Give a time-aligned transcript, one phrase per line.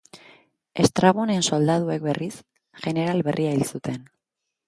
[0.83, 2.31] Estrabonen soldaduek, berriz,
[2.87, 4.03] jeneral berria hil zuten.